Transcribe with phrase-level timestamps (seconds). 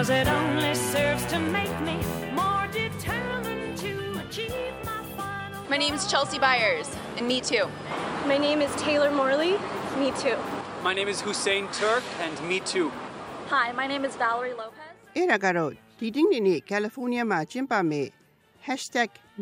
[0.00, 1.98] Cause it only serves to make me
[2.32, 3.92] more determined to
[4.24, 6.88] achieve my final My name is Chelsea Byers,
[7.18, 7.66] and me too.
[8.26, 9.58] My name is Taylor Morley.
[9.98, 10.38] Me too.
[10.82, 12.90] My name is Hussein Turk, and me too.
[13.50, 14.94] Hi, my name is Valerie Lopez.
[15.16, 18.10] အဲ့ဒါကတော့ဒီတင်းနေနေ့ကယ်လီဖိုးနီးယားမှာကျင်းပမယ့်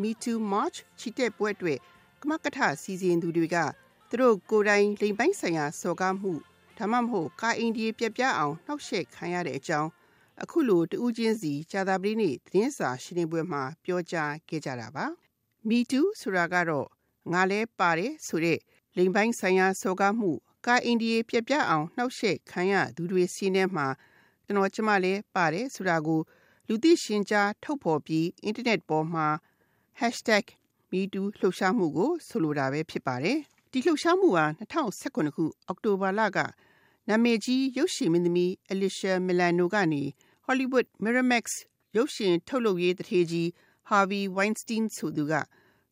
[0.01, 1.79] #MeTooMarch ချီတက်ပွဲအတွက်
[2.21, 3.57] ကမကထစီစဉ်သူတွေက
[4.09, 6.33] သူတို့ကိုယ်တိုင်လိမ်ပိုင်းဆိုင်ရာစော်ကားမှု
[6.77, 9.89] ဒါမှမဟုတ်ကာအင်ဒီပြက်ပြအောင်နှောက်ယှက်ခံရတဲ့အကြောင်း
[10.43, 15.05] အခုလိုတူးချင်းစီဂျာတာပရိနေ့သတင်းစာရှင်းလင်းပွဲမှာပြောကြားခဲ့ကြတာပါ
[15.67, 16.87] Me Too ဆိုတာကတော့
[17.33, 18.59] ငါလဲပါတယ်ဆိုတဲ့
[18.97, 20.31] လိမ်ပိုင်းဆိုင်ရာစော်ကားမှု
[20.65, 23.87] ကာအင်ဒီပြက်ပြအောင်နှောက်ယှက်ခံရသူတွေစီးထဲမှာ
[24.45, 26.21] ကျွန်တော်ကျမလည်းပါတယ်ဆိုတာကို
[26.67, 29.27] လူသိရှင်ကြားထုတ်ဖော်ပြီးအင်တာနက်ပေါ်မှာ
[30.91, 33.37] #MeToo လှုပ်ရှားမှုကိုဆိုလိုတာပဲဖြစ်ပါတယ်။
[33.71, 36.37] ဒီလှုပ်ရှားမှုဟာ2019ခုအောက်တိုဘာလက
[37.09, 40.03] နာမည်ကြီးရုပ်ရှင်မင်းသမီး Alicia Milano ကနေ
[40.51, 41.45] Hollywood Miramax
[41.95, 43.47] ရုပ်ရှင်ထုတ်လုပ်ရေးတထေကြီး
[43.89, 45.33] Harvey Weinstein ဆိုသူက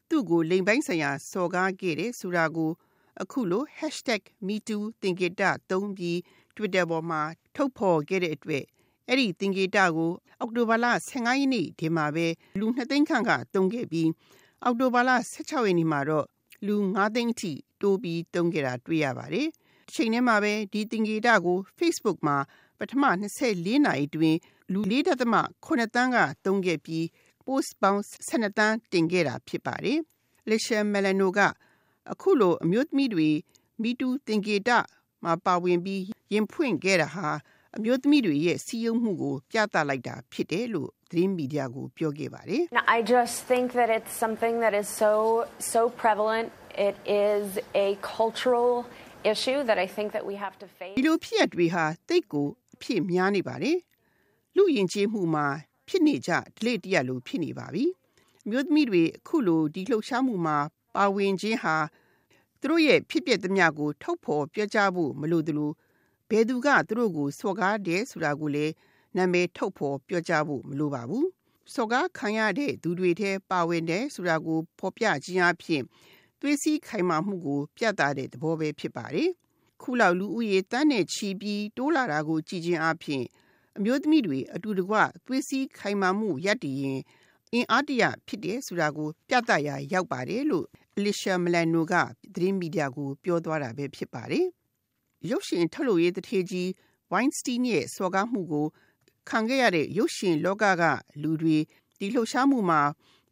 [0.09, 2.71] သူ့ကိုလိမ်ပိုင်းဆိုင်ရာစော်ကားခဲ့တယ်ဆိုတာကို
[3.21, 3.63] အခုလို
[4.47, 6.17] #MeToo သင်္ကေတသုံးပြီး
[6.55, 7.21] Twitter ပေါ်မှာ
[7.55, 8.63] ထုတ်ဖော်ခဲ့တဲ့အတွက်
[9.07, 12.27] အဲ့ဒီသင်္ကေတကိုအောက်တိုဘာလ15ရက်နေ့ဒီမှာပဲ
[12.59, 14.09] လူ2သိန်းခန့်ကတုံးခဲ့ပြီး
[14.63, 16.25] အောက်တိုဘာလ16ရက်နေ့မှာတော့
[16.65, 19.49] လူ9သိန်းအထိတိုးပြီးတုံးခဲ့တာတွေ့ရပါတယ်။
[19.93, 22.37] ချိန်ထဲမှာပဲဒီသင်္ကေတကို Facebook မှာ
[22.79, 23.03] ပထမ
[23.43, 24.35] 24နာရီတွင်
[24.73, 27.03] လူ4.8တန်းကတုံးခဲ့ပြီး
[27.45, 29.99] post ပေါင်း12တန်းတင်ခဲ့တာဖြစ်ပါတယ်။
[30.49, 31.39] Lisha Melano က
[32.11, 33.29] အခုလိုအမျိုးသမီးတွေ
[33.83, 34.69] MeToo သင်္ကေတ
[35.23, 37.29] မှာပါဝင်ပြီးရင်ဖွင့်ခဲ့တာဟာ
[37.75, 45.11] အမျိုးသမီးတွေရဲ့စီးရုံးမှုကိုပြသလိုက်တာဖြစ်တယ်လို့သတင်းမီဒီယာကိုပြောခဲ့ပါတယ် Now, I just think that it's something that is so
[45.73, 46.47] so prevalent.
[46.87, 46.95] It
[47.31, 47.45] is
[47.85, 48.73] a cultural
[49.31, 50.95] issue that I think that we have to face.
[50.99, 53.77] ဒီလိုဖြစ်ရတွေဟာတိတ်ကို အဖြစ်များနေပါတယ်
[54.55, 55.47] လူယဉ်ကျေးမှုမှာ
[55.87, 57.85] ဖြစ်နေကြဒလေတရလိုဖြစ်နေပါပြီ
[58.45, 60.57] အမျိုးသမီးတွေအခုလိုဒီလှုပ်ရှားမှုမှာ
[60.95, 61.75] ပါဝင်ခြင်းဟာ
[62.61, 65.71] သူတို့ရဲ့ဖြစ်ပျက်သမျှကိုထုတ်ဖော်ပြောကြားဖို့မလိုသလို
[66.29, 68.73] ဘယ်သူကသူတို့ကိုစော်ကားတယ်ဆိုတာကိုလည်း
[69.17, 71.27] နာမည်ထုတ်ဖော်ပြောကြားဖို့မလိုပါဘူး
[71.73, 75.83] စော်ကားခံရတဲ့သူတွေထဲပါဝင်တယ်ဆိုတာကိုဖော်ပြခြင်းအဖြစ်
[76.39, 79.29] သွေးစည်းခိုင်မာမှုကို ပြသတဲ့သဘောပဲဖြစ်ပါတယ်
[79.81, 83.23] ခုလောက်လူဦးရေတန်းနဲ့ချီပြီးတိုးလာတာကိုကြည်ချင်းအဖြစ်
[83.77, 84.95] အမျိုးသမီးတွေအတူတကွ
[85.25, 86.99] သွေးစည်းခိုင်မာမှုရပ်တည်ရင်
[87.53, 90.65] အင်အားတရဖြစ်တယ်ဆိုတာကို ပြသရာရောက်ပါတယ်လို့
[90.97, 91.93] Alicia Milano က
[92.33, 94.45] သတင်းမီဒီယာကို ပြောသွားတာပဲဖြစ်ပါတယ်။
[95.29, 96.67] ရုပ်ရှင်ထုတ်လုပ်ရေးတထေကြီး
[97.11, 98.67] Weinstein ရဲ့စော်ကားမှုကို
[99.29, 100.83] ခံခဲ့ရတဲ့ရုပ်ရှင်လောကက
[101.21, 101.57] လူတွေ
[101.99, 102.81] ဒီလှုပ်ရှားမှုမှာ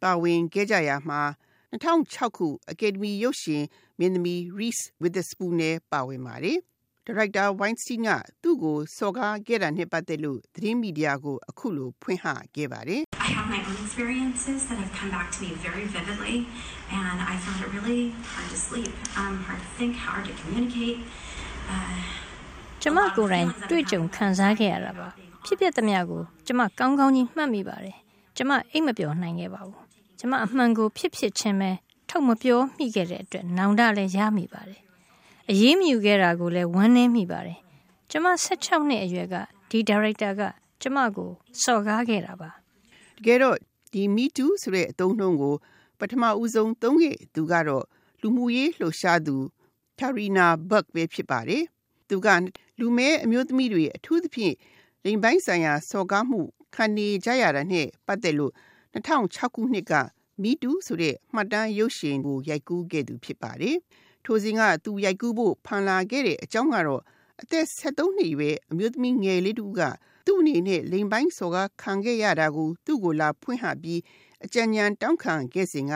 [0.02, 1.20] ပါဝင်ခဲ့ကြရမှာ
[1.84, 3.64] 2006ခုအကယ်ဒမီရုပ်ရှင်
[3.98, 6.58] မင်းသမီး Reese Witherspoon နဲ့ပါဝင်ပါတယ်။
[7.06, 8.10] ဒါရိုက်တာ Weinstein က
[8.42, 12.26] သူ့ကိုစော်ကားခဲ့တာနဲ့ပတ်သက်လို့သတင်းမီဒီယာကိုအခုလိုဖွင့်ဟ
[12.56, 16.36] ခဲ့ပါတယ် I have my own experiences that have come back to me very vividly,
[17.00, 20.98] and I found it really hard to sleep, um, hard to think, hard to communicate.
[21.72, 21.98] Uh,
[22.82, 25.06] ကျမကိုယ်တိုင်တွေ့ကြုံခံစားခဲ့ရတာပါ
[25.44, 27.96] ဖြစ်ပျက်သမျှကိုကျမကောင်းကောင်းကြီးမှတ်မိပါတယ်
[28.36, 29.85] ကျမအိတ်မပျော်နိုင်ခဲ့ပါဘူး
[30.18, 31.70] ကျမအမှန်ကိုဖြစ်ဖြစ်ချင်းပဲ
[32.08, 34.80] ထုတ်မပြောမိခဲ့တဲ့အတွက်နောင်တလည်းရမိပါတယ်
[35.50, 37.58] အရေးမယူခဲ့တာကိုလည်းဝမ်းနည်းမိပါတယ်
[38.10, 39.34] ကျမ16နှစ်အရွယ်က
[39.70, 40.42] ဒီဒါရိုက်တာက
[40.82, 41.30] ကျမကို
[41.62, 42.50] စော်ကားခဲ့တာပါ။
[43.18, 43.56] တကယ်တော့
[43.92, 45.54] ဒီ Me Too ဆိုတဲ့အသုံးနှုန်းကို
[45.98, 47.84] ပထမဦးဆုံးသုံးခဲ့သူကတော့
[48.20, 49.36] လူမှုရေးလှုပ်ရှားသူ
[49.98, 51.62] Tarina Buck ပဲဖြစ်ပါတယ်။
[52.08, 52.28] သူက
[52.80, 54.54] လူမဲအမျိုးသမီးတွေအထူးသဖြင့်
[55.04, 56.40] လိင်ပိုင်းဆိုင်ရာစော်ကားမှု
[56.74, 58.52] ခံနေကြရတာနဲ့ပတ်သက်လို့
[58.96, 59.94] 2006ခုနှစ်က
[60.42, 63.76] Me Too ဆိုတဲ့မှတ်တမ်းရုပ်ရှင်ကိုရိုက်ကူးခဲ့သူဖြစ်ပါတယ်။
[64.24, 67.02] ထိုစဉ်ကသူရိုက်ကူးဖို့ဖန်လာခဲ့တဲ့အကြောင်းကတော့
[67.42, 69.80] အသက်73နှစ်အရွယ်အမျိုးသမီးငယ်လေးတူက
[70.26, 74.00] သူ့အနေနဲ့လိင်ပိုင်းစော်ကားခံခဲ့ရတာကိုသူ့ကိုလာဖွင့်ဟပြီး
[74.44, 75.94] အကြံဉာဏ်တောင်းခံခဲ့စဉ်က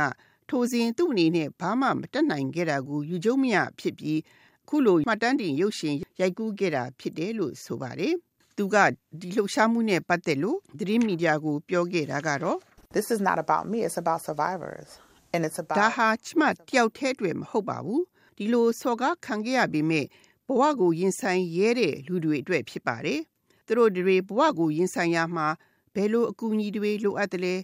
[0.49, 4.21] ထိုစဉ်သူ့အနေနဲ့ဘာမှမတတ်နိုင်ခဲ့တာကိုယူကျုံမရဖြစ်ပြီး
[4.69, 8.15] ခုလိုမှတ်တမ်းတင်ရုပ်ရှင်ရိုက်ကူးခဲ့တာဖြစ်တယ်လို့ဆိုပါတယ်။
[8.57, 8.77] သူက
[9.21, 12.59] ဒီလှုပ်ရှားမှုနဲ့ပတ်သက်လို့သတင်းမီဒီယာကိုပြောခဲ့တာကတော့
[12.93, 14.99] This is not about me, it's about survivors.
[15.33, 18.05] And it's about ဒါဟာကျမတယောက်တည်းအတွက်မဟုတ်ပါဘူး
[18.37, 20.07] ဒီလိုစော်ကားခံခဲ့ရပေမဲ့
[20.47, 23.21] ဘဝကိုရင်ဆိုင်ရဲတဲ့လူတွေအတွက်ဖြစ်ပါတယ်
[23.67, 25.47] သူတို့တွေဘဝကိုရင်ဆိုင်ရမှာ
[25.95, 27.55] ဘယ်လိုအကူအညီတွေလိုအပ်တယ်လဲ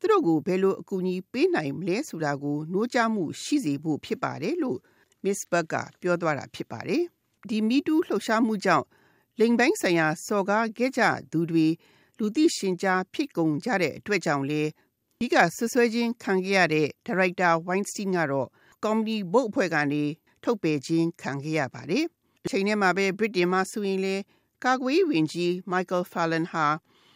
[0.00, 4.78] သူတို့ကိုဘယ်လိုအကူအညီပေးနိုင်မလဲဆိုတာကိုနှိုးကြားမှုရှိစေဖို့ဖြစ်ပါတယ်လို့
[5.24, 7.02] Miss Buck ကပြောသွားတာဖြစ်ပါတယ်
[7.48, 8.86] ဒီ Me Too လှုပ်ရှားမှုကြောင့်
[9.40, 11.02] လိင်ပိုင်းဆိုင်ရာစော်ကားခဲ့ကြ
[11.32, 11.66] သူတွေ
[12.18, 14.62] လူသိရှင်ကြားဖြစ်ကုန်ကြတဲ့အတွက်ကြောင့်လေ
[15.18, 18.48] ဒီကဆွဆွဲခြင်းခံခဲ့ရတဲ့ဒါရိုက်တာ Weinstein ကတော့
[18.84, 20.04] comedy ဘုတ်အဖွဲ့ကနေ
[20.42, 22.04] ထုတ်ပယ်ခြင်းခံခဲ့ရပါတယ်။
[22.44, 24.16] အချိန်ထဲမှာပဲ Britain မှာဆိုရင်လေ
[24.64, 26.66] ကာကွယ်ရေးဝန်ကြီး Michael Fallon ဟာ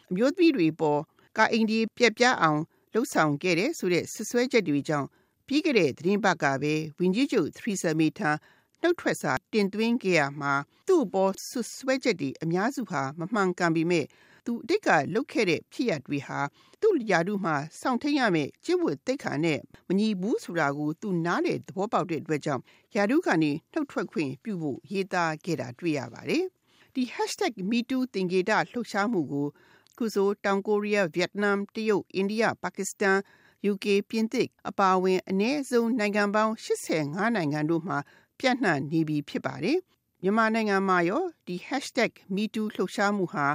[0.09, 1.01] အမျိုးသမီးတွေပေါ်
[1.37, 2.61] ကာအိန္ဒိယပြက်ပြားအောင်
[2.93, 5.07] လှုပ်ဆောင်ခဲ့တဲ့ဆိုတဲ့ဆွဆွဲချက်တွေကြောင့်
[5.47, 8.31] ပြီးခဲ့တဲ့သတင်းပတ်ကပဲဝင်ကြီးချုပ်သရီဆာမေထာ
[8.81, 10.53] နှုတ်ထွက်စာတင်သွင်းခဲ့ရမှာ
[10.87, 14.05] သူ့ဘောဆွဆွဲချက်တွေအများစုဟာမမှန်ကန်ပေမဲ့
[14.49, 16.39] သူအတိတ်ကလုပ်ခဲ့တဲ့ဖြစ်ရပ်တွေဟာ
[16.81, 22.63] သူ့ယာတုမှာစောင့်ထိန်ရမယ့်ကျင့်ဝတ်တိတ်ခါနဲ့မညီဘူးဆိုတာကိုသူနားလေသဘောပေါက်တဲ့အတွက်ကြောင့်
[22.95, 26.43] ယာတုကနေနှုတ်ထွက်ခွင့်ပြုဖို့ရေးသားခဲ့တာတွေ့ရပါတယ်။
[26.95, 27.03] ဒီ
[27.71, 29.47] #MeToo သင်္ကေတလှုပ်ရှားမှုကို
[29.97, 33.17] ကုဆိုတောင်ကိုရီးယား၊ဗီယက်နမ်၊တရုတ်၊အိန္ဒိယ၊ပါကစ္စတန်၊
[33.71, 37.97] UK ပြင်သစ်အပါအဝင်အနည်းဆုံးနိုင်ငံပေါင်း85နိုင်ငံတို့မှာ
[38.39, 39.79] ပြန့်နှံ့နေပြီဖြစ်ပါတယ်။
[40.21, 41.55] မြန်မာနိုင်ငံမှာရောဒီ
[42.35, 43.47] #MeToo လှုပ်ရှားမှုဟာ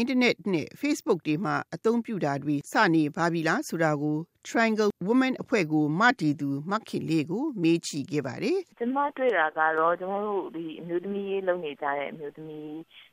[0.00, 4.16] အင်တာနက်နဲ့ Facebook တွေမှာအသုံးပြုတာတွေစနေပါပြီလားဆိုတာကို
[4.48, 12.72] Triangle Women အဖွဲ့ကိုမတည်သူမခင်လေးကိုမေးချီခဲ့ပါတယ်။ကျမတွေ့တာကတော့ကျမတို့ဒီအမျိုးသမီးရေးလုပ်နေကြတဲ့အမျိုးသမီး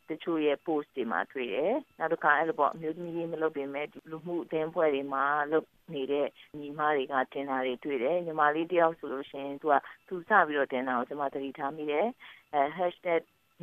[0.10, 6.28] တချို့ရဲ့ post တွေမှာတွေ့တယ်။နောက်တစ်ခါအဲ့လိုပေါ့အမျိုးသမီးရေးမလုပ်ပေမဲ့လူမှုအသင်းအဖွဲ့တွေမှာလုပ်နေတဲ့
[6.60, 9.76] ညီမတွေကတင်တာတွေတွေ့တယ်။ညီမလေးတယောက်ဆိုလို့ရှိရင်သူက
[10.08, 12.08] သူစပြီးတော့တင်တာကိုကျမသတိထားမိတယ်။
[12.54, 12.64] အဲ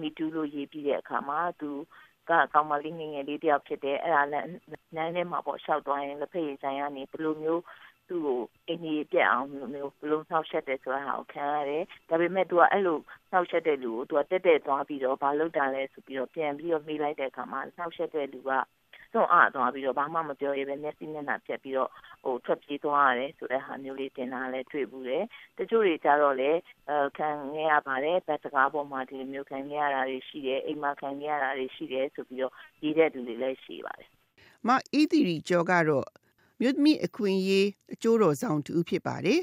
[0.01, 1.71] #metoo လို့ရေးပြီးတဲ့အခါမှာသူ
[2.29, 4.47] ကကောင်မလေးငယ်ငယ်လေးတယောက်ဖြစ်တယ်အဲ့ဒါလည်း
[4.95, 7.63] နန်းထဲမှာပေါ့ရှောက်သွားရင်လက်ဖက်ရည်ဆိုင်ကနေဘယ်လိုမျိုး
[8.09, 12.99] သူ့ကိုအင်းကြီးပြက်အောင်မျိုးမျိုးဘလုံးနှောက်ရှက်တယ်ဆိုတာဟာကိုခံရတယ်ဒါပေမဲ့ तू ကအဲ့လို
[13.31, 18.51] နှောက်ရှက်တဲ့လူကို तू ကတက်တက်သွားပြီးတော့ဘာလုပ်တာလဲဆိုပြီးတော့ပြန်ပြီးတော့မေးလိုက်တဲ့အခါမှာနှောက်ရှက်တဲ့လူက
[19.13, 21.91] စွန့်အားသွားပြီးတော့ဘာမှမပြောရပဲမျက်စိမျက်နှာပြက်ပြီးတော့
[22.25, 25.25] ဟိုထွက်ပြေးသွားရတယ်ဆိုတဲ့ဟာမျိုးလေးတင်တာလည်းတွေ့ဘူးတယ်
[25.59, 26.51] တချို့တွေကြတော့လေ
[26.89, 34.09] အဲခံခဲ့ရပါတယ်ဗတ်စကားပေါ်မှာဒီလိုမျိုးခံခဲ့ရတာတွေရှိတယ်အိမ်မှာခံခဲ့ရတာတွေရှိတယ်ဆိုပြီးတော့ရေးတဲ့လူတွေလည်းရှိပါတယ်
[34.69, 36.07] မအီသီရီကျော်ကတော့
[36.61, 39.41] မြို့သမီးအခွင့်အရေးအကျိုးတော်ဆောင်တူဖြစ်ပါတယ်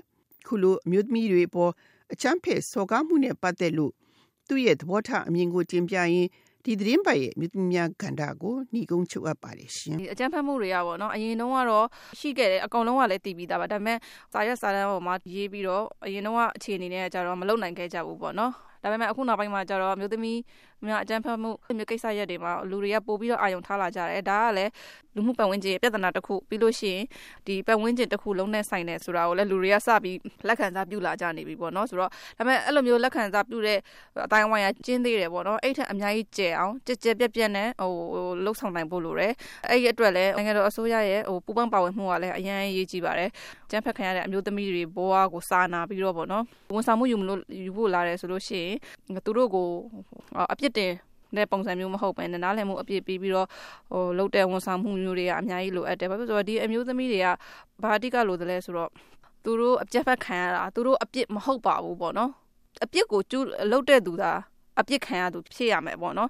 [0.47, 1.71] ခုလိုမြို့သမီးတွေပေါ်
[2.13, 3.93] အချမ်းဖက်စော်ကားမှုနဲ့ပတ်သက်လို့
[4.47, 6.29] သူ့ရဲ့သဘောထားအမြင်ကိုတင်ပြရင်း
[6.71, 11.87] ဒီသတင်းပတ်ရဲ့မြို့သမီးများကဏ္ဍကိုနှီးကုန်းချုပ်အပ်ပါတယ်ရှင်ဒီအကြမ်းဖက်မှုတွေကပေါ့နော်အရင်တုန်းကတော့
[12.19, 13.97] ရှိခဲ့တယ်အကောင်လုံးကလည်းတည်ပြီးသားပါဒါပေမဲ့
[14.33, 18.53] စာရက်စာတမ်းပေါ်မှာရေးပြီးတော့အရင်တုန်းကအခြေအနေနဲ့ကြတော့မလုံနိုင်ခဲ့ကြဘူးပေါ့နော်
[18.83, 20.39] ဒါပေမဲ့အခုနောက်ပိုင်းမှာကျတော့မျိုးသမီး
[20.85, 24.71] များအကြမ်းဖက်မှုမျိုးကိစ္စရက်တွေမှာလူတွေကပို့ပြီးတော့အာရုံထားလာကြတယ်ဒါကလည်း
[25.15, 27.05] လူမှုပတ်ဝန်းကျင်ရဲ့ပြဿနာတစ်ခုပြီးလို့ရှိရင်
[27.47, 30.17] ဒီပတ်ဝန်းကျင်တစ်ခုလုံးနဲ့ဆိုင်တယ်ဆိုတာကိုလည်းလူတွေကစပြီး
[30.47, 33.79] လက်ခံစားပြုလာကြနေပြီပေါ့နော်ဆိုတော့ဒါပေမဲ့အဲ့လိုမျိုးလက်ခံစားပြုတဲ့
[34.25, 37.91] အတိုင်းဝိုင်းကကျင်းသေးတယ်ပေါ့နော်အဲ့ထက်အများကြီးကျယ်အောင်ကြက်ကြက်ပြက်ပြက်နဲ့ဟို
[38.43, 39.33] လှုပ်ဆောင်နိုင်ဖို့လိုတယ်
[39.69, 43.29] အဲ့ဒီအတွက်လည်းနိုင်ငံတော်အစိုးရရဲ့ဟိုပူပန်းပါဝင်မှုကလည်းအရင်အရေးကြီးပါတယ်
[43.69, 46.43] ကျန်းဖက်ခံရတဲ့အမျိုးသမီးတွေဘဝကိုစာနာပြီးတော့ပေါ့နော်
[46.75, 48.68] ဝန်ဆောင်မှုယူမလို့ယူဖို့လာတယ်ဆိုလို့ရှိရင်
[49.25, 49.67] သူတို့ကို
[50.53, 50.91] အပြစ်တင်
[51.37, 53.47] တဲ့ပုံစံမျိုးမဟုတ်ပဲနဲ့နားလည်မှုအပြည့်ပြီးပြီးတော့
[53.91, 57.27] ဟိုလုတ်တဲ့ဝန်ဆောင်မှုမျိုးတွေကအများကြီးလိုအပ်တယ်ဘာဖြစ်လို့ဆိုတော့ဒီအမျိုးသမီးတွေက
[57.81, 58.89] ဘာအတိကလိုသလဲဆိုတော့
[59.43, 62.31] သူတို့အပြက်ဖက်ခံရတာသူတို့အပြစ်မဟုတ်ပါဘူးပေါ့နော်
[62.83, 64.31] အပြစ်ကိုကျူးလုတ်တဲ့သူသာ
[64.79, 66.29] အပြစ်ခံရသူဖြစ်ရမယ်ပေါ့နော်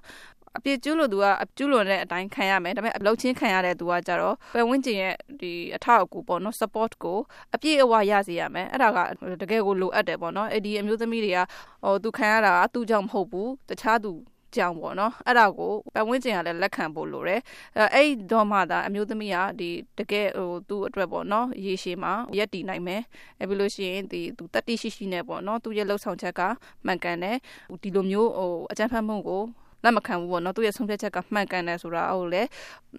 [0.58, 1.26] အပြစ်ကျူးလို့သူက
[1.56, 7.18] ကျူးလွန်တဲ့အတိုင်းခံရမယ်ဒါပေမဲ့အလုပ်ချင်းခံရတဲ့သူကကြတော့ပတ်ဝန်းကျင်ရဲ့ဒီအထောက်အကူပေါ့နော် support ကို
[7.54, 8.98] အပြည့်အဝရစေရမယ်အဲ့ဒါက
[9.40, 11.38] တကယ်ကိုလိုအပ်တယ်ပေါ့နော်အဲ့ဒီအမျိုးသမီးတွေက
[11.84, 14.12] ဟိုသူခံရတာကသူ့ကြောင့်မဟုတ်ဘူးတခြားသူ
[14.56, 17.40] ကြောင်ပေါ့နော်အဲ့ဒါကိုပတ်ဝန်းကျင်ကလည်းလက်ခံဖို့လိုတယ်
[17.76, 23.02] အဲ့အဲ့တော့မှသာအမျိုးသမီးကဒီတကယ်ဟိုသူ့အတွက်ပေါ့နော်ရေရှည်မှာရက်တည်နိုင်မယ်
[23.38, 26.40] အဲ့ပြီးလို့ရှိရင်ဒီသူတတိရှိရှိနဲ့ပေါ့နော်သူရဲ့လှုပ်ဆောင်ချက်က
[26.86, 27.36] မှန်ကန်တယ်
[27.82, 29.42] ဒီလိုမျိုးဟိုအကြမ်းဖက်မှုကို
[29.84, 32.42] လက်မခံဘူးပေါ့နော်သူရဲ့ဆုံးဖြတ်ချက်ကမှန်ကန်တယ်ဆိုတာဟုတ်လေ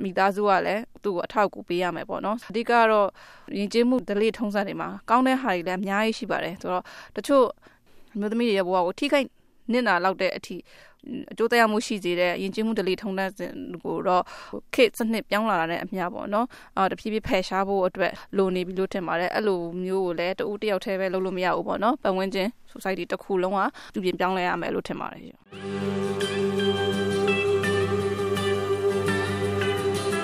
[0.04, 3.08] မိသားစုကလည်းသူ့ကိုအထောက်အကူပေးရမယ်ပေါ့နော်အဓိကတော့
[3.58, 6.84] ယဉ်ကျေးမှုဒလိထုံးစံတွေမှာကောင်းတဲ့ဟာတွေလည်းအများကြီးရှိပါတယ်ဆိုတော့
[7.16, 7.46] တချို့
[8.20, 9.28] မျိုးသမီးတွေရဲ့ဘဝကိုထိခိုက်
[9.72, 10.56] နစ်နာလောက်တဲ့အထိ
[11.32, 13.52] အကျိုးတရားမှုရှိစေတဲ့ယဉ်ကျေးမှုဒလိထုံးတမ်းစဉ်
[13.84, 14.24] ကိုတော့
[14.74, 16.48] ခေတ်စနစ်ပြောင်းလာတာနဲ့အမျှပေါ့နော်
[16.78, 23.60] အာတဖြည်းဖြည်းဖယ်ရှားဖို့အတွက်လိုနေပြီလို့ထင်ပါတယ်အဲ့လိုမျိုးကိုလည်းတဦးတယောက်တည်းပဲလုပ်လို့မရဘူးပေါ့နော်ပတ်ဝန်းကျင် society တစ်ခုလုံးက
[23.94, 26.61] ပြုပြင်ပြောင်းလဲရမယ်လို့ထင်ပါတယ်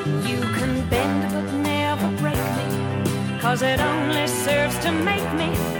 [0.07, 5.76] You can bend but never break me, cause it only serves to make me